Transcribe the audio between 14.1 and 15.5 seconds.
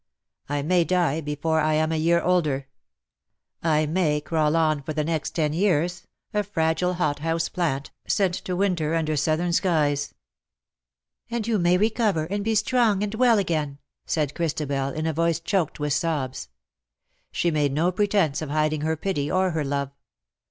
cried Christabel^ in a voice